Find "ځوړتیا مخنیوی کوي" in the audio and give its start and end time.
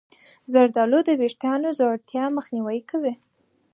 1.77-3.13